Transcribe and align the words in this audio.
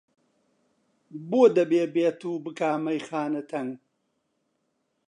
بۆ 1.29 1.41
دەبێ 1.57 1.83
بێت 1.93 2.19
و 2.29 2.33
بکا 2.45 2.71
مەیخانە 2.85 3.41
تەنگ؟! 3.49 3.73